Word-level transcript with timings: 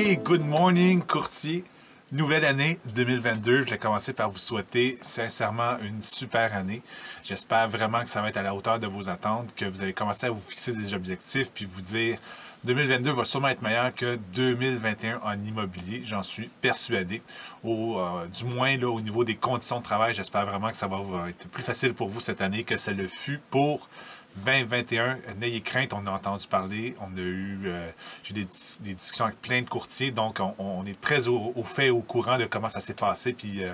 Hey, 0.00 0.16
good 0.16 0.44
morning, 0.44 1.02
courtier. 1.02 1.64
Nouvelle 2.12 2.44
année 2.44 2.78
2022. 2.94 3.62
Je 3.62 3.70
vais 3.70 3.78
commencer 3.78 4.12
par 4.12 4.30
vous 4.30 4.38
souhaiter 4.38 4.96
sincèrement 5.02 5.76
une 5.82 6.02
super 6.02 6.54
année. 6.54 6.82
J'espère 7.24 7.68
vraiment 7.68 7.98
que 8.02 8.08
ça 8.08 8.22
va 8.22 8.28
être 8.28 8.36
à 8.36 8.42
la 8.42 8.54
hauteur 8.54 8.78
de 8.78 8.86
vos 8.86 9.08
attentes, 9.08 9.52
que 9.56 9.64
vous 9.64 9.82
allez 9.82 9.92
commencer 9.92 10.26
à 10.26 10.30
vous 10.30 10.40
fixer 10.40 10.70
des 10.70 10.94
objectifs 10.94 11.50
puis 11.52 11.64
vous 11.64 11.80
dire 11.80 12.20
2022 12.64 13.12
va 13.12 13.24
sûrement 13.24 13.48
être 13.48 13.62
meilleur 13.62 13.94
que 13.94 14.16
2021 14.34 15.20
en 15.22 15.42
immobilier. 15.42 16.02
J'en 16.04 16.22
suis 16.22 16.48
persuadé. 16.60 17.22
Au, 17.62 17.98
euh, 17.98 18.26
du 18.26 18.44
moins, 18.44 18.76
là, 18.76 18.88
au 18.88 19.00
niveau 19.00 19.24
des 19.24 19.36
conditions 19.36 19.78
de 19.78 19.84
travail, 19.84 20.14
j'espère 20.14 20.44
vraiment 20.44 20.70
que 20.70 20.76
ça 20.76 20.86
va 20.86 21.28
être 21.28 21.48
plus 21.48 21.62
facile 21.62 21.94
pour 21.94 22.08
vous 22.08 22.20
cette 22.20 22.40
année 22.40 22.64
que 22.64 22.76
ça 22.76 22.92
le 22.92 23.06
fut 23.06 23.40
pour 23.50 23.88
2021, 24.44 25.18
n'ayez 25.38 25.60
crainte, 25.60 25.92
on 25.92 26.06
a 26.06 26.10
entendu 26.10 26.46
parler, 26.46 26.94
on 27.00 27.16
a 27.16 27.20
eu 27.20 27.60
euh, 27.64 27.90
j'ai 28.22 28.34
des, 28.34 28.94
discussions 28.94 29.26
avec 29.26 29.40
plein 29.40 29.62
de 29.62 29.68
courtiers, 29.68 30.10
donc 30.10 30.40
on, 30.58 30.86
est 30.86 31.00
très 31.00 31.28
au, 31.28 31.52
fait, 31.64 31.90
au 31.90 32.00
courant 32.00 32.38
de 32.38 32.44
comment 32.44 32.68
ça 32.68 32.80
s'est 32.80 32.94
passé, 32.94 33.32
puis 33.32 33.64
euh, 33.64 33.72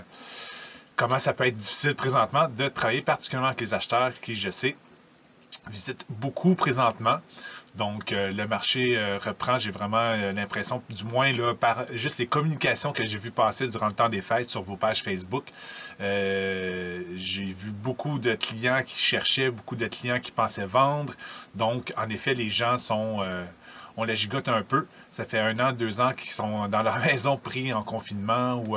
comment 0.97 1.19
ça 1.19 1.33
peut 1.33 1.47
être 1.47 1.57
difficile 1.57 1.95
présentement 1.95 2.49
de 2.49 2.69
travailler, 2.69 3.03
particulièrement 3.03 3.49
avec 3.49 3.61
les 3.61 3.75
acheteurs 3.75 4.13
qui, 4.21 4.35
je 4.35 4.51
sais, 4.51 4.77
visitent 5.71 6.07
beaucoup 6.09 6.55
présentement. 6.55 7.19
Donc, 7.75 8.13
euh, 8.13 8.31
le 8.31 8.47
marché 8.47 8.97
euh, 8.97 9.19
reprend. 9.19 9.59
J'ai 9.59 9.73
vraiment 9.73 9.97
euh, 9.99 10.33
l'impression, 10.33 10.81
du 10.91 11.05
moins 11.05 11.33
là, 11.33 11.55
par 11.55 11.87
juste 11.93 12.19
les 12.19 12.27
communications 12.27 12.93
que 12.93 13.05
j'ai 13.05 13.19
vues 13.19 13.33
passer 13.33 13.67
durant 13.67 13.87
le 13.87 13.93
temps 13.93 14.09
des 14.09 14.21
fêtes 14.21 14.49
sur 14.49 14.63
vos 14.63 14.77
pages 14.77 15.03
Facebook, 15.03 15.45
j'ai 15.99 17.45
vu 17.45 17.71
beaucoup 17.73 18.19
de 18.19 18.35
clients 18.35 18.83
qui 18.85 18.99
cherchaient, 18.99 19.51
beaucoup 19.51 19.77
de 19.77 19.87
clients 19.87 20.21
qui 20.21 20.31
pensaient 20.31 20.67
vendre. 20.67 21.15
Donc, 21.55 21.93
en 21.97 22.09
effet, 22.11 22.35
les 22.35 22.51
gens 22.51 22.79
sont 22.79 23.25
on 23.97 24.05
la 24.05 24.15
gigote 24.15 24.49
un 24.49 24.63
peu. 24.63 24.87
Ça 25.11 25.25
fait 25.25 25.39
un 25.39 25.59
an, 25.61 25.73
deux 25.73 26.01
ans 26.01 26.13
qu'ils 26.13 26.31
sont 26.31 26.69
dans 26.69 26.83
leur 26.83 26.99
maison 27.07 27.37
pris 27.37 27.73
en 27.73 27.83
confinement 27.83 28.63
ou 28.67 28.77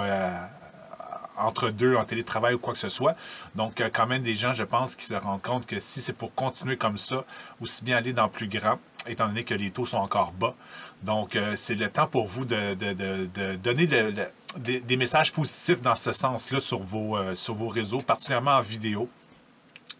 entre 1.37 1.69
deux 1.69 1.95
en 1.95 2.03
télétravail 2.03 2.55
ou 2.55 2.59
quoi 2.59 2.73
que 2.73 2.79
ce 2.79 2.89
soit. 2.89 3.15
Donc, 3.55 3.83
quand 3.93 4.07
même 4.07 4.23
des 4.23 4.35
gens, 4.35 4.53
je 4.53 4.63
pense, 4.63 4.95
qui 4.95 5.05
se 5.05 5.15
rendent 5.15 5.41
compte 5.41 5.65
que 5.67 5.79
si 5.79 6.01
c'est 6.01 6.13
pour 6.13 6.33
continuer 6.33 6.77
comme 6.77 6.97
ça, 6.97 7.23
aussi 7.61 7.83
bien 7.83 7.97
aller 7.97 8.13
dans 8.13 8.29
plus 8.29 8.47
grand, 8.47 8.79
étant 9.07 9.27
donné 9.27 9.43
que 9.43 9.53
les 9.53 9.71
taux 9.71 9.85
sont 9.85 9.97
encore 9.97 10.31
bas. 10.31 10.55
Donc, 11.03 11.35
euh, 11.35 11.55
c'est 11.55 11.75
le 11.75 11.89
temps 11.89 12.07
pour 12.07 12.27
vous 12.27 12.45
de, 12.45 12.75
donner 13.55 13.87
des, 14.57 14.97
messages 14.97 15.31
positifs 15.31 15.81
dans 15.81 15.95
ce 15.95 16.11
sens-là 16.11 16.59
sur, 16.59 16.79
vos, 16.79 17.17
euh, 17.17 17.35
sur 17.35 17.53
vos 17.53 17.67
réseaux, 17.67 17.99
particulièrement 17.99 18.57
en 18.57 18.61
vidéo. 18.61 19.09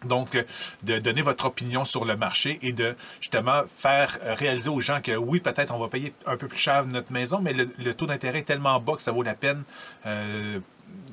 Donc, 0.04 0.34
euh, 0.34 0.44
de 0.84 0.98
donner 0.98 1.22
votre 1.22 1.46
opinion 1.46 1.84
sur 1.84 2.04
le 2.04 2.16
marché 2.16 2.58
et 2.62 2.72
de 2.72 2.96
justement 3.20 3.62
faire 3.66 4.18
réaliser 4.22 4.70
aux 4.70 4.80
gens 4.80 5.00
que 5.00 5.12
oui, 5.12 5.40
peut-être 5.40 5.74
on 5.74 5.78
va 5.78 5.88
payer 5.88 6.14
un 6.26 6.36
peu 6.36 6.48
plus 6.48 6.58
cher 6.58 6.86
notre 6.86 7.12
maison, 7.12 7.40
mais 7.40 7.52
le, 7.52 7.94
taux 7.94 8.06
d'intérêt 8.06 8.40
est 8.40 8.42
tellement 8.42 8.78
bas 8.80 8.94
que 8.94 9.02
ça 9.02 9.12
vaut 9.12 9.22
la 9.22 9.34
peine 9.34 9.64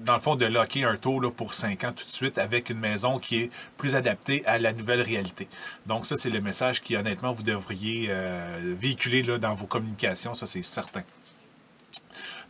dans 0.03 0.13
le 0.13 0.19
fond, 0.19 0.35
de 0.35 0.45
locker 0.45 0.83
un 0.83 0.97
taux 0.97 1.19
pour 1.31 1.53
5 1.53 1.83
ans 1.83 1.93
tout 1.93 2.05
de 2.05 2.09
suite 2.09 2.37
avec 2.37 2.69
une 2.69 2.79
maison 2.79 3.19
qui 3.19 3.41
est 3.41 3.51
plus 3.77 3.95
adaptée 3.95 4.45
à 4.45 4.59
la 4.59 4.73
nouvelle 4.73 5.01
réalité. 5.01 5.47
Donc 5.85 6.05
ça, 6.05 6.15
c'est 6.15 6.29
le 6.29 6.41
message 6.41 6.81
qui, 6.81 6.95
honnêtement, 6.95 7.33
vous 7.33 7.43
devriez 7.43 8.07
euh, 8.09 8.75
véhiculer 8.79 9.23
là, 9.23 9.37
dans 9.37 9.53
vos 9.53 9.65
communications, 9.65 10.33
ça 10.33 10.45
c'est 10.45 10.61
certain. 10.61 11.03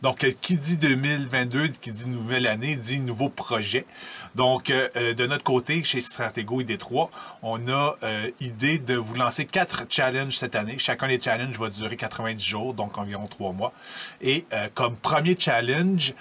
Donc, 0.02 0.24
euh, 0.24 0.30
qui 0.40 0.56
dit 0.56 0.76
2022, 0.76 1.68
qui 1.68 1.92
dit 1.92 2.06
nouvelle 2.06 2.46
année, 2.46 2.76
dit 2.76 3.00
nouveau 3.00 3.28
projet. 3.28 3.86
Donc, 4.34 4.70
euh, 4.70 5.14
de 5.14 5.26
notre 5.26 5.44
côté, 5.44 5.82
chez 5.82 6.00
Stratego 6.00 6.60
et 6.60 6.64
Détroit, 6.64 7.10
on 7.42 7.68
a 7.68 7.96
idée 8.40 8.78
de 8.78 8.94
vous 8.94 9.14
lancer 9.14 9.46
quatre 9.46 9.84
challenges 9.88 10.36
cette 10.36 10.54
année. 10.54 10.76
Chacun 10.78 11.08
des 11.08 11.20
challenges 11.20 11.58
va 11.58 11.68
durer 11.68 11.96
90 11.96 12.44
jours, 12.44 12.74
donc 12.74 12.98
environ 12.98 13.26
trois 13.26 13.52
mois. 13.52 13.72
Et 14.20 14.44
comme 14.74 14.96
premier 14.96 15.36
challenge, 15.38 16.14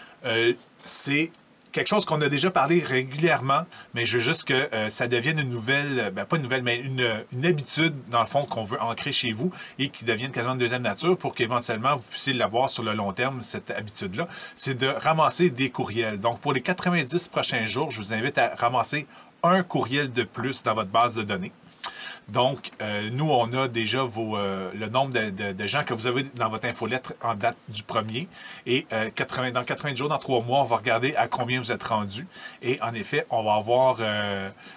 c'est 0.84 1.32
quelque 1.76 1.88
chose 1.90 2.06
qu'on 2.06 2.22
a 2.22 2.30
déjà 2.30 2.52
parlé 2.52 2.80
régulièrement, 2.80 3.66
mais 3.94 4.06
je 4.06 4.18
veux 4.18 4.24
juste 4.24 4.46
que 4.46 4.70
euh, 4.74 4.88
ça 4.88 5.10
devienne 5.10 5.40
une 5.40 5.50
nouvelle, 5.50 6.10
ben 6.16 6.24
pas 6.24 6.38
une 6.38 6.44
nouvelle, 6.44 6.64
mais 6.64 6.78
une, 6.78 7.22
habitude, 7.44 7.94
dans 8.10 8.22
le 8.22 8.28
fond, 8.28 8.44
qu'on 8.44 8.64
veut 8.64 8.82
ancrer 8.82 9.12
chez 9.12 9.34
vous 9.34 9.52
et 9.78 9.90
qui 9.90 10.06
devienne 10.06 10.32
quasiment 10.32 10.54
une 10.54 10.60
deuxième 10.60 10.84
nature 10.84 11.18
pour 11.18 11.36
qu'éventuellement 11.36 11.98
vous 11.98 12.10
puissiez 12.10 12.32
l'avoir 12.32 12.70
sur 12.70 12.82
le 12.82 12.94
long 12.94 13.12
terme, 13.12 13.42
cette 13.42 13.72
habitude-là. 13.72 14.30
C'est 14.56 14.76
de 14.76 14.88
ramasser 14.88 15.50
des 15.50 15.70
courriels. 15.70 16.18
Donc, 16.18 16.40
pour 16.40 16.54
les 16.54 16.62
90 16.62 17.28
prochains 17.28 17.66
jours, 17.66 17.92
je 17.92 18.00
vous 18.00 18.14
invite 18.14 18.38
à 18.38 18.56
ramasser 18.56 19.06
un 19.44 19.62
courriel 19.62 20.14
de 20.14 20.24
plus 20.24 20.64
dans 20.64 20.76
votre 20.76 20.90
base 20.90 21.14
de 21.14 21.24
données. 21.24 21.52
Donc, 22.28 22.72
euh, 22.82 23.10
nous, 23.12 23.30
on 23.30 23.52
a 23.54 23.68
déjà 23.68 24.00
euh, 24.00 24.72
le 24.74 24.90
nombre 24.90 25.14
de, 25.14 25.68
gens 25.68 25.84
que 25.84 25.94
vous 25.94 26.08
avez 26.08 26.24
dans 26.24 26.50
votre 26.50 26.66
infolettre 26.66 27.14
en 27.24 27.36
date 27.36 27.58
du 27.70 27.84
premier. 27.84 28.28
Et 28.66 28.88
80, 29.16 29.48
euh, 29.48 29.52
dans 29.52 29.64
80 29.64 29.96
jours, 29.96 30.10
dans 30.10 30.18
trois 30.18 30.42
mois, 30.42 30.62
on 30.62 30.64
va 30.64 30.78
regarder 30.78 31.16
à 31.16 31.28
combien 31.28 31.60
vous 31.60 31.72
êtes 31.72 31.84
rendu. 31.84 32.28
Et 32.64 32.82
en 32.82 32.94
effet, 32.94 33.26
on 33.30 33.44
va 33.44 33.54
avoir 33.56 33.98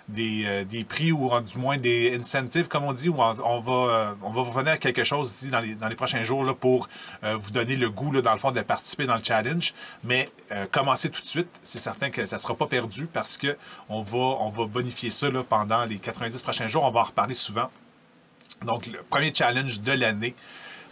des, 0.08 0.64
des, 0.64 0.84
prix 0.84 1.12
ou 1.12 1.30
du 1.40 1.58
moins 1.58 1.76
des 1.76 2.16
incentives, 2.18 2.68
comme 2.68 2.84
on 2.84 2.92
dit, 2.92 3.08
où 3.08 3.16
on, 3.18 3.60
va, 3.60 4.16
on 4.22 4.30
va 4.30 4.42
revenir 4.42 4.72
à 4.74 4.76
quelque 4.76 5.04
chose 5.04 5.32
ici 5.32 5.48
dans 5.48 5.60
les, 5.60 5.74
dans 5.74 5.88
les 5.88 5.96
prochains 5.96 6.22
jours 6.24 6.44
là, 6.44 6.54
pour 6.54 6.88
vous 7.22 7.50
donner 7.50 7.76
le 7.76 7.90
goût, 7.90 8.12
là, 8.12 8.20
dans 8.20 8.32
le 8.32 8.38
fond, 8.38 8.50
de 8.50 8.60
participer 8.60 9.06
dans 9.06 9.16
le 9.16 9.24
challenge. 9.24 9.74
Mais 10.04 10.30
commencez 10.70 11.10
tout 11.10 11.22
de 11.22 11.26
suite. 11.26 11.48
C'est 11.62 11.78
certain 11.78 12.10
que 12.10 12.24
ça 12.24 12.36
ne 12.36 12.40
sera 12.40 12.54
pas 12.54 12.66
perdu 12.66 13.06
parce 13.06 13.36
que 13.36 13.56
on 13.88 14.02
va, 14.02 14.18
on 14.18 14.50
va 14.50 14.66
bonifier 14.66 15.10
ça 15.10 15.30
là, 15.30 15.42
pendant 15.42 15.84
les 15.84 15.98
90 15.98 16.42
prochains 16.42 16.66
jours. 16.66 16.84
On 16.84 16.90
va 16.90 17.04
reparler 17.04 17.34
souvent. 17.38 17.70
Donc, 18.62 18.86
le 18.86 19.02
premier 19.02 19.32
challenge 19.34 19.80
de 19.80 19.92
l'année, 19.92 20.34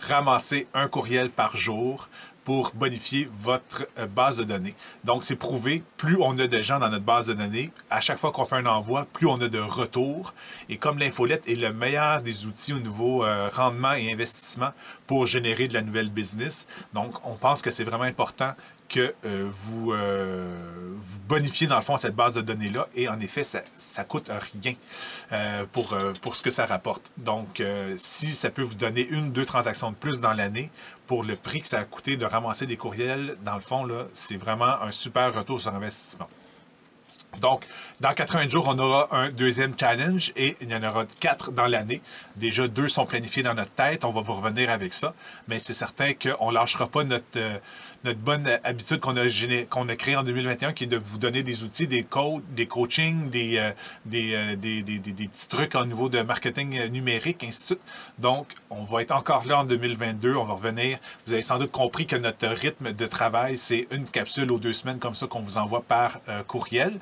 ramasser 0.01 0.69
un 0.75 0.89
courriel 0.89 1.31
par 1.31 1.57
jour 1.57 2.09
pour 2.47 2.71
bonifier 2.75 3.29
votre 3.43 3.89
euh, 3.99 4.07
base 4.07 4.37
de 4.37 4.45
données. 4.45 4.77
Donc, 5.03 5.25
c'est 5.25 5.35
prouvé, 5.35 5.83
plus 5.97 6.17
on 6.21 6.39
a 6.39 6.47
de 6.47 6.63
gens 6.63 6.79
dans 6.79 6.89
notre 6.89 7.05
base 7.05 7.27
de 7.27 7.35
données, 7.35 7.73
à 7.91 8.01
chaque 8.01 8.19
fois 8.19 8.31
qu'on 8.31 8.45
fait 8.45 8.55
un 8.55 8.67
envoi, 8.67 9.05
plus 9.13 9.27
on 9.27 9.35
a 9.41 9.49
de 9.49 9.59
retours. 9.59 10.33
Et 10.69 10.77
comme 10.77 11.01
l'infolette 11.01 11.49
est 11.49 11.57
le 11.57 11.73
meilleur 11.73 12.23
des 12.23 12.47
outils 12.47 12.73
au 12.73 12.79
niveau 12.79 13.25
euh, 13.25 13.51
rendement 13.53 13.95
et 13.95 14.13
investissement 14.13 14.71
pour 15.09 15.27
générer 15.27 15.67
de 15.67 15.75
la 15.75 15.83
nouvelle 15.83 16.09
business, 16.09 16.69
donc 16.95 17.17
on 17.27 17.35
pense 17.35 17.63
que 17.63 17.73
c'est 17.73 17.83
vraiment 17.83 18.05
important 18.05 18.53
que 18.89 19.15
euh, 19.25 19.49
vous, 19.51 19.93
vous 19.93 21.21
bonifiez 21.29 21.67
dans 21.67 21.77
le 21.77 21.83
fond 21.83 21.97
cette 21.97 22.15
base 22.15 22.35
de 22.35 22.41
données-là. 22.41 22.89
Et 22.95 23.09
en 23.09 23.21
effet, 23.21 23.45
ça 23.45 23.63
ne 23.99 24.05
coûte 24.05 24.31
rien 24.31 24.75
pour, 25.73 25.97
pour 26.21 26.37
ce 26.37 26.43
que 26.43 26.51
ça 26.51 26.67
rapporte. 26.67 27.11
Donc, 27.17 27.63
si 27.99 28.35
ça 28.35 28.51
peut 28.51 28.63
vous 28.63 28.75
donner 28.75 29.07
une, 29.09 29.33
deux 29.33 29.45
transactions 29.45 29.91
de 29.91 29.97
plus 29.97 30.21
dans 30.21 30.33
l'année, 30.33 30.71
pour 31.07 31.23
le 31.23 31.37
prix 31.37 31.61
que 31.61 31.69
ça 31.69 31.79
a 31.79 31.85
coûté 31.85 32.17
de 32.17 32.25
ramasser 32.25 32.67
des 32.67 32.77
courriels, 32.77 33.37
dans 33.45 33.55
le 33.55 33.61
fond, 33.61 33.87
c'est 34.13 34.37
vraiment 34.37 34.83
un 34.83 34.91
super 34.91 35.33
retour 35.35 35.61
sur 35.61 35.75
investissement. 35.75 36.29
Donc, 37.41 37.67
dans 38.01 38.13
80 38.15 38.49
jours, 38.49 38.67
on 38.69 38.79
aura 38.79 39.09
un 39.11 39.29
deuxième 39.29 39.75
challenge 39.79 40.33
et 40.37 40.57
il 40.61 40.71
y 40.71 40.75
en 40.75 40.83
aura 40.83 41.05
quatre 41.21 41.53
dans 41.53 41.67
l'année. 41.67 42.01
Déjà, 42.37 42.67
deux 42.67 42.89
sont 42.89 43.05
planifiés 43.07 43.43
dans 43.43 43.55
notre 43.55 43.73
tête. 43.73 44.05
On 44.05 44.11
va 44.11 44.21
vous 44.21 44.35
revenir 44.35 44.71
avec 44.71 44.93
ça. 44.95 45.15
Mais 45.49 45.59
c'est 45.59 45.75
certain 45.75 46.13
qu'on 46.15 46.49
ne 46.49 46.55
lâchera 46.55 46.87
pas 46.87 47.05
notre, 47.05 47.25
euh, 47.37 47.59
notre 48.07 48.21
bonne 48.21 48.59
habitude 48.63 49.01
qu'on 49.01 49.17
a, 49.17 49.27
qu'on 49.69 49.89
a 49.89 49.97
créée 49.97 50.17
en 50.17 50.23
2021, 50.23 50.73
qui 50.73 50.85
est 50.85 50.87
de 50.87 50.97
vous 50.97 51.19
donner 51.19 51.43
des 51.43 51.65
outils, 51.65 51.89
des 51.89 52.05
codes, 52.05 52.43
des 52.55 52.67
coachings, 52.67 53.31
des, 53.31 53.59
euh, 53.59 53.73
euh, 54.15 54.57
des, 54.57 54.83
des, 54.83 54.99
des, 54.99 55.29
petits 55.29 55.49
trucs 55.49 55.75
au 55.75 55.85
niveau 55.85 56.09
de 56.09 56.23
marketing 56.23 56.79
euh, 56.79 56.89
numérique, 56.89 57.43
ainsi 57.43 57.61
de 57.61 57.67
suite. 57.67 57.81
Donc, 58.19 58.55
on 58.71 58.85
va 58.85 59.03
être 59.03 59.13
encore 59.13 59.45
là 59.47 59.61
en 59.61 59.65
2022. 59.65 60.37
On 60.37 60.45
va 60.45 60.55
revenir. 60.55 60.99
Vous 61.27 61.33
avez 61.33 61.43
sans 61.43 61.59
doute 61.59 61.73
compris 61.73 62.07
que 62.07 62.17
notre 62.17 62.47
rythme 62.47 62.93
de 62.93 63.07
travail, 63.07 63.59
c'est 63.59 63.89
une 63.91 64.09
capsule 64.09 64.53
aux 64.53 64.59
deux 64.59 64.73
semaines 64.73 65.01
comme 65.01 65.17
ça 65.17 65.27
qu'on 65.27 65.41
vous 65.41 65.59
envoie 65.59 65.83
par 65.83 66.21
courriel. 66.47 66.93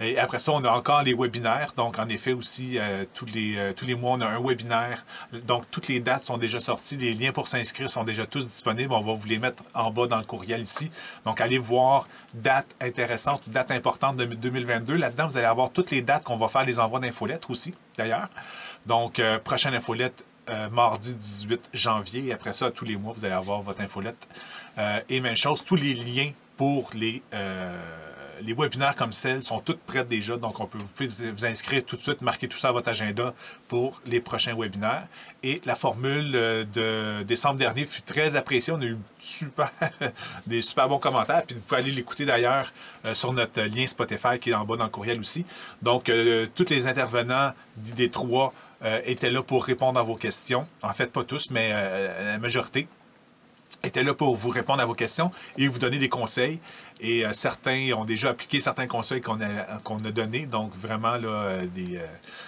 Et 0.00 0.18
après 0.18 0.38
ça, 0.38 0.52
on 0.52 0.64
a 0.64 0.70
encore 0.70 1.02
les 1.02 1.14
webinaires. 1.14 1.72
Donc, 1.76 1.98
en 1.98 2.08
effet, 2.08 2.32
aussi, 2.32 2.78
tous, 3.14 3.26
les, 3.34 3.72
tous 3.76 3.86
les 3.86 3.94
mois, 3.94 4.12
on 4.12 4.20
a 4.20 4.26
un 4.26 4.40
webinaire. 4.40 5.04
Donc, 5.46 5.64
toutes 5.70 5.88
les 5.88 6.00
dates 6.00 6.24
sont 6.24 6.38
déjà 6.38 6.60
sorties. 6.60 6.96
Les 6.96 7.14
liens 7.14 7.32
pour 7.32 7.48
s'inscrire 7.48 7.88
sont 7.88 8.04
déjà 8.04 8.26
tous 8.26 8.46
disponibles. 8.46 8.92
On 8.92 9.00
va 9.00 9.14
vous 9.14 9.26
les 9.26 9.38
mettre 9.38 9.62
en 9.74 9.90
bas 9.90 10.06
dans 10.06 10.18
le 10.18 10.24
courriel 10.24 10.45
ici. 10.54 10.90
Donc, 11.24 11.40
allez 11.40 11.58
voir 11.58 12.08
date 12.34 12.66
intéressante, 12.80 13.48
date 13.48 13.70
importante 13.70 14.16
de 14.16 14.24
2022. 14.24 14.94
Là-dedans, 14.94 15.26
vous 15.26 15.38
allez 15.38 15.46
avoir 15.46 15.70
toutes 15.70 15.90
les 15.90 16.02
dates 16.02 16.24
qu'on 16.24 16.36
va 16.36 16.48
faire 16.48 16.64
les 16.64 16.80
envois 16.80 17.00
d'infolettes 17.00 17.50
aussi, 17.50 17.74
d'ailleurs. 17.96 18.28
Donc, 18.86 19.18
euh, 19.18 19.38
prochaine 19.38 19.74
infolette, 19.74 20.24
euh, 20.48 20.68
mardi 20.70 21.14
18 21.14 21.70
janvier. 21.72 22.26
Et 22.26 22.32
après 22.32 22.52
ça, 22.52 22.70
tous 22.70 22.84
les 22.84 22.96
mois, 22.96 23.12
vous 23.16 23.24
allez 23.24 23.34
avoir 23.34 23.60
votre 23.62 23.80
infolette. 23.80 24.28
Euh, 24.78 25.00
et 25.08 25.20
même 25.20 25.36
chose, 25.36 25.64
tous 25.64 25.76
les 25.76 25.94
liens 25.94 26.30
pour 26.56 26.90
les 26.94 27.22
les 28.42 28.52
webinaires 28.52 28.94
comme 28.96 29.12
celle 29.12 29.42
sont 29.42 29.60
toutes 29.60 29.80
prêtes 29.80 30.08
déjà, 30.08 30.36
donc 30.36 30.60
on 30.60 30.66
peut 30.66 30.78
vous, 30.78 31.44
inscrire 31.44 31.84
tout 31.84 31.96
de 31.96 32.02
suite, 32.02 32.22
marquer 32.22 32.48
tout 32.48 32.56
ça 32.56 32.68
à 32.68 32.72
votre 32.72 32.88
agenda 32.88 33.34
pour 33.68 34.00
les 34.06 34.20
prochains 34.20 34.54
webinaires. 34.54 35.06
Et 35.42 35.60
la 35.64 35.74
formule 35.74 36.32
euh, 36.34 36.64
de 36.64 37.22
décembre 37.22 37.58
dernier 37.58 37.84
fut 37.84 38.02
très 38.02 38.36
appréciée. 38.36 38.72
On 38.72 38.80
a 38.80 38.84
eu 38.84 38.98
super, 39.18 39.70
des 40.46 40.62
super 40.62 40.88
bons 40.88 40.98
commentaires. 40.98 41.42
Puis 41.46 41.56
vous 41.56 41.62
pouvez 41.62 41.80
aller 41.80 41.90
l'écouter 41.90 42.24
d'ailleurs 42.24 42.72
euh, 43.04 43.14
sur 43.14 43.32
notre 43.32 43.62
lien 43.62 43.86
Spotify 43.86 44.38
qui 44.40 44.50
est 44.50 44.54
en 44.54 44.64
bas 44.64 44.76
dans 44.76 44.84
le 44.84 44.90
courriel 44.90 45.20
aussi. 45.20 45.44
Donc, 45.82 46.08
euh, 46.08 46.46
tous 46.54 46.68
les 46.70 46.86
intervenants 46.86 47.52
d'ID3 47.78 48.52
étaient 49.04 49.30
là 49.30 49.42
pour 49.42 49.64
répondre 49.64 49.98
à 49.98 50.02
vos 50.02 50.16
questions. 50.16 50.66
En 50.82 50.92
fait, 50.92 51.10
pas 51.10 51.24
tous, 51.24 51.50
mais 51.50 51.70
la 51.70 52.38
majorité. 52.38 52.86
était 53.82 54.02
là 54.02 54.12
pour 54.12 54.36
vous 54.36 54.50
répondre 54.50 54.82
à 54.82 54.84
vos 54.84 54.94
questions 54.94 55.32
et 55.56 55.66
vous 55.66 55.78
donner 55.78 55.98
des 55.98 56.10
conseils. 56.10 56.60
Et 57.00 57.26
euh, 57.26 57.32
certains 57.32 57.92
ont 57.92 58.04
déjà 58.04 58.30
appliqué 58.30 58.60
certains 58.60 58.86
conseils 58.86 59.20
qu'on 59.20 59.40
a, 59.40 59.78
qu'on 59.84 59.98
a 59.98 60.10
donnés. 60.10 60.46
Donc, 60.46 60.74
vraiment, 60.74 61.16
là, 61.16 61.28
euh, 61.28 61.66
euh, 61.78 62.06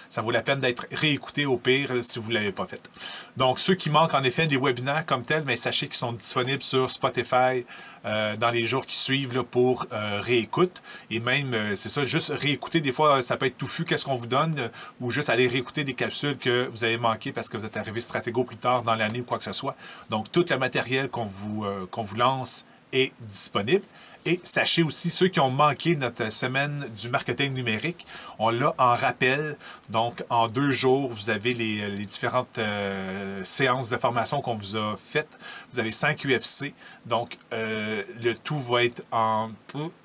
ça 0.09 0.21
vaut 0.21 0.31
la 0.31 0.41
peine 0.41 0.59
d'être 0.59 0.85
réécouté 0.91 1.45
au 1.45 1.57
pire 1.57 1.91
si 2.01 2.17
vous 2.19 2.29
ne 2.29 2.35
l'avez 2.35 2.51
pas 2.51 2.65
fait. 2.65 2.89
Donc, 3.37 3.59
ceux 3.59 3.75
qui 3.75 3.89
manquent 3.89 4.15
en 4.15 4.23
effet 4.23 4.47
des 4.47 4.57
webinaires 4.57 5.05
comme 5.05 5.21
tels, 5.21 5.43
mais 5.45 5.55
sachez 5.55 5.87
qu'ils 5.87 5.97
sont 5.97 6.13
disponibles 6.13 6.63
sur 6.63 6.89
Spotify 6.89 7.65
dans 8.03 8.49
les 8.49 8.65
jours 8.65 8.85
qui 8.85 8.95
suivent 8.95 9.43
pour 9.43 9.85
réécoute. 9.91 10.81
Et 11.11 11.19
même, 11.19 11.75
c'est 11.75 11.89
ça, 11.89 12.05
juste 12.05 12.29
réécouter. 12.29 12.79
Des 12.79 12.93
fois, 12.93 13.21
ça 13.21 13.35
peut 13.35 13.45
être 13.45 13.57
touffu, 13.57 13.83
qu'est-ce 13.83 14.05
qu'on 14.05 14.15
vous 14.15 14.25
donne, 14.25 14.69
ou 15.01 15.11
juste 15.11 15.29
aller 15.29 15.47
réécouter 15.47 15.83
des 15.83 15.93
capsules 15.93 16.37
que 16.37 16.67
vous 16.71 16.85
avez 16.85 16.97
manquées 16.97 17.33
parce 17.33 17.49
que 17.49 17.57
vous 17.57 17.65
êtes 17.65 17.75
arrivé 17.75 17.99
stratégo 17.99 18.45
plus 18.45 18.55
tard 18.55 18.83
dans 18.83 18.95
l'année 18.95 19.19
ou 19.19 19.25
quoi 19.25 19.37
que 19.37 19.43
ce 19.43 19.51
soit. 19.51 19.75
Donc, 20.09 20.31
tout 20.31 20.45
le 20.49 20.57
matériel 20.57 21.09
qu'on 21.09 21.25
vous, 21.25 21.65
qu'on 21.91 22.03
vous 22.03 22.15
lance 22.15 22.65
est 22.91 23.11
disponible. 23.21 23.83
Et 24.25 24.39
sachez 24.43 24.83
aussi, 24.83 25.09
ceux 25.09 25.29
qui 25.29 25.39
ont 25.39 25.49
manqué 25.49 25.95
notre 25.95 26.29
semaine 26.29 26.85
du 27.01 27.07
marketing 27.07 27.53
numérique, 27.53 28.05
on 28.37 28.49
l'a 28.49 28.75
en 28.77 28.93
rappel. 28.93 29.55
Donc, 29.89 30.23
en 30.29 30.47
deux 30.47 30.71
jours, 30.71 31.09
vous 31.09 31.29
avez 31.29 31.53
les, 31.53 32.05
différentes 32.05 32.59
euh, 32.59 33.41
séances 33.45 33.89
de 33.89 33.95
formation 33.95 34.41
qu'on 34.41 34.55
vous 34.55 34.75
a 34.75 34.95
faites. 34.97 35.39
Vous 35.71 35.79
avez 35.79 35.91
cinq 35.91 36.25
UFC. 36.25 36.73
Donc, 37.05 37.37
euh, 37.53 38.03
le 38.21 38.35
tout 38.35 38.59
va 38.59 38.83
être 38.83 39.03
en 39.11 39.51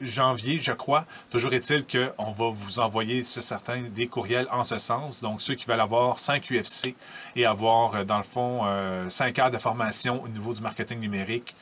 janvier, 0.00 0.58
je 0.58 0.72
crois. 0.72 1.06
Toujours 1.30 1.52
est-il 1.52 1.84
qu'on 1.84 2.30
va 2.30 2.50
vous 2.50 2.78
envoyer, 2.78 3.24
c'est 3.24 3.40
certain, 3.40 3.82
des 3.82 4.06
courriels 4.06 4.46
en 4.52 4.62
ce 4.62 4.78
sens. 4.78 5.20
Donc, 5.20 5.40
ceux 5.42 5.54
qui 5.54 5.66
veulent 5.66 5.80
avoir 5.80 6.20
cinq 6.20 6.52
UFC 6.52 6.94
et 7.34 7.46
avoir, 7.46 7.96
euh, 7.96 8.04
dans 8.04 8.18
le 8.18 8.22
fond, 8.22 8.62
cinq 9.08 9.40
heures 9.40 9.50
de 9.50 9.58
formation 9.58 10.22
au 10.22 10.28
niveau 10.28 10.54
du 10.54 10.62
marketing 10.62 11.00
numérique, 11.00 11.54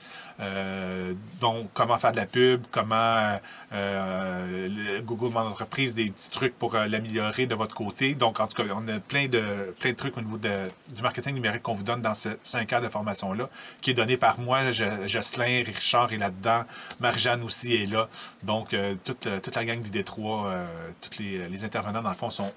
euh, 0.43 1.15
donc, 1.41 1.71
comment 1.73 1.97
faire 1.97 2.12
de 2.12 2.17
la 2.17 2.27
pub, 2.27 2.65
comment 2.71 3.39
euh, 3.73 5.00
Google 5.03 5.33
Mon 5.33 5.41
Entreprise, 5.41 5.94
des 5.94 6.11
petits 6.11 6.31
trucs 6.31 6.59
pour 6.59 6.75
euh, 6.75 6.87
l'améliorer 6.87 7.47
de 7.47 7.55
votre 7.55 7.75
côté. 7.75 8.15
Donc, 8.15 8.41
en 8.41 8.49
tout 8.49 8.61
cas, 8.61 8.69
on 8.75 8.89
a 8.89 8.99
plein 8.99 9.29
de, 9.29 9.75
plein 9.79 9.93
de 9.93 9.97
trucs 9.97 10.17
au 10.17 10.21
niveau 10.21 10.39
du 10.39 11.03
marketing 11.03 11.35
numérique 11.35 11.62
qu'on 11.62 11.75
vous 11.75 11.85
donne 11.85 12.03
dans 12.03 12.15
ces 12.15 12.33
cinq 12.43 12.73
heures 12.73 12.81
de 12.81 12.89
formation-là, 12.89 13.49
qui 13.81 13.91
est 13.91 13.94
donné 13.94 14.17
par 14.17 14.41
moi, 14.41 14.71
Jocelyn, 14.71 15.62
Richard 15.65 16.12
est 16.12 16.19
là-dedans, 16.19 16.65
Marjane 17.00 17.43
aussi 17.43 17.75
est 17.75 17.87
là. 17.87 18.09
Donc, 18.43 18.75
toute, 19.05 19.29
toute, 19.43 19.55
la 19.55 19.65
gang 19.65 19.81
du 19.81 19.91
Détroit, 19.91 20.53
tous 21.00 21.21
les, 21.21 21.65
intervenants, 21.65 22.03
dans 22.03 22.09
le 22.09 22.17
fond, 22.17 22.31
sont, 22.31 22.53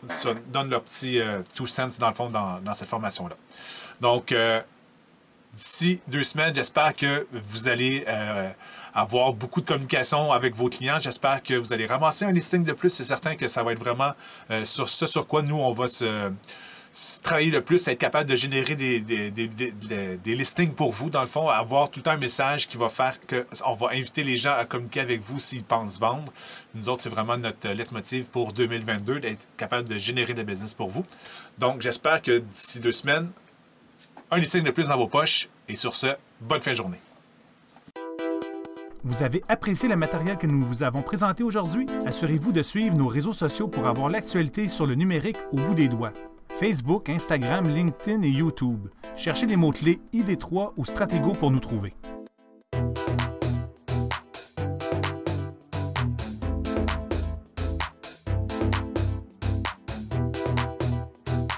donnent 0.48 0.70
leur 0.70 0.82
petit 0.82 1.20
two 1.56 1.68
cents, 1.68 1.90
dans 2.00 2.10
le 2.10 2.16
fond, 2.16 2.30
dans 2.30 2.74
cette 2.74 2.88
formation-là. 2.88 3.36
Donc, 4.02 4.34
d'ici 5.56 6.00
deux 6.08 6.24
semaines, 6.24 6.54
j'espère 6.54 6.96
que 6.96 7.28
vous 7.32 7.70
allez 7.70 8.06
euh, 8.08 8.50
avoir 8.94 9.34
beaucoup 9.34 9.62
de 9.62 9.66
communication 9.66 10.32
avec 10.32 10.56
vos 10.56 10.70
clients. 10.70 11.00
J'espère 11.00 11.42
que 11.42 11.54
vous 11.54 11.74
allez 11.74 11.86
ramasser 11.86 12.26
un 12.26 12.32
listing 12.32 12.64
de 12.64 12.74
plus. 12.74 12.90
C'est 12.90 13.04
certain 13.04 13.36
que 13.36 13.48
ça 13.48 13.64
va 13.64 13.72
être 13.72 13.80
vraiment 13.80 14.12
euh, 14.52 14.66
sur 14.66 14.90
ce 14.90 15.06
sur 15.06 15.28
quoi 15.28 15.42
nous, 15.42 15.58
on 15.58 15.74
va 15.74 15.88
se, 15.88 16.32
travailler 17.24 17.52
le 17.52 17.62
plus, 17.62 17.88
être 17.88 17.98
capable 17.98 18.30
de 18.30 18.36
générer 18.36 18.76
des, 18.76 20.36
listings 20.36 20.74
pour 20.74 20.92
vous, 20.92 21.10
dans 21.10 21.22
le 21.22 21.28
fond, 21.28 21.50
avoir 21.50 21.90
tout 21.90 22.04
un 22.06 22.18
message 22.18 22.68
qui 22.68 22.78
va 22.78 22.90
faire 22.90 23.18
qu'on 23.28 23.74
va 23.74 23.90
inviter 23.92 24.24
les 24.24 24.38
gens 24.38 24.54
à 24.54 24.66
communiquer 24.66 25.02
avec 25.02 25.22
vous 25.22 25.40
s'ils 25.40 25.64
pensent 25.64 26.00
vendre. 26.00 26.32
Nous 26.74 26.88
autres, 26.88 27.04
c'est 27.04 27.10
vraiment 27.10 27.38
notre 27.38 27.70
leitmotiv 27.70 28.26
pour 28.26 28.54
2022, 28.54 29.20
d'être 29.20 29.48
capable 29.58 29.88
de 29.90 29.98
générer 29.98 30.34
des 30.34 30.44
business 30.44 30.74
pour 30.74 30.90
vous. 30.90 31.06
Donc, 31.58 31.82
j'espère 31.82 32.22
que 32.22 32.40
d'ici 32.40 32.80
deux 32.80 32.94
semaines, 32.94 33.30
un 34.32 34.38
listing 34.38 34.64
de 34.64 34.72
plus 34.72 34.88
dans 34.88 34.98
vos 34.98 35.08
poches. 35.08 35.50
Et 35.68 35.76
sur 35.76 35.96
ce, 35.96 36.08
bonne 36.42 36.60
fin 36.60 36.72
de 36.72 36.76
journée. 36.76 37.00
Vous 39.04 39.22
avez 39.22 39.44
apprécié 39.48 39.88
le 39.88 39.96
matériel 39.96 40.38
que 40.38 40.48
nous 40.48 40.66
vous 40.66 40.82
avons 40.82 41.04
présenté 41.04 41.44
aujourd'hui? 41.44 41.86
Assurez-vous 42.08 42.52
de 42.52 42.64
suivre 42.64 42.98
nos 42.98 43.08
réseaux 43.08 43.34
sociaux 43.34 43.68
pour 43.68 43.86
avoir 43.86 44.10
l'actualité 44.10 44.68
sur 44.68 44.88
le 44.88 44.96
numérique 44.96 45.38
au 45.52 45.58
bout 45.58 45.76
des 45.76 45.88
doigts. 45.88 46.14
Facebook, 46.60 47.10
Instagram, 47.10 47.68
LinkedIn 47.68 48.24
et 48.24 48.30
YouTube. 48.30 48.88
Cherchez 49.16 49.46
les 49.46 49.58
mots-clés 49.58 50.00
ID3 50.14 50.72
ou 50.78 50.86
Stratego 50.86 51.34
pour 51.34 51.52
nous 51.52 51.60
trouver. 51.60 51.94